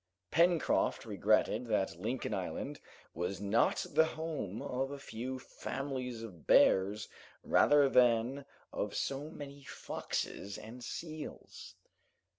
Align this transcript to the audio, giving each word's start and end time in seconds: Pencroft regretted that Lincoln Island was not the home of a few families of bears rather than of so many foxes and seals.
Pencroft 0.31 1.05
regretted 1.05 1.67
that 1.67 1.99
Lincoln 1.99 2.33
Island 2.33 2.79
was 3.13 3.39
not 3.39 3.85
the 3.91 4.05
home 4.17 4.59
of 4.59 4.89
a 4.89 4.97
few 4.97 5.37
families 5.37 6.23
of 6.23 6.47
bears 6.47 7.07
rather 7.43 7.87
than 7.87 8.45
of 8.73 8.95
so 8.95 9.29
many 9.29 9.63
foxes 9.63 10.57
and 10.57 10.83
seals. 10.83 11.75